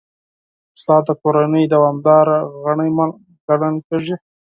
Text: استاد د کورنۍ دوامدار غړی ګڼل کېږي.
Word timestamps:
استاد 0.77 1.03
د 1.07 1.11
کورنۍ 1.21 1.63
دوامدار 1.73 2.27
غړی 2.63 2.89
ګڼل 3.47 3.75
کېږي. 3.87 4.15